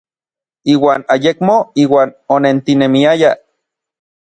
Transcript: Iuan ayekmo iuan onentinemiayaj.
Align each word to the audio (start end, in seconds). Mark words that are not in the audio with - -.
Iuan 0.75 1.05
ayekmo 1.15 1.59
iuan 1.83 2.15
onentinemiayaj. 2.37 3.39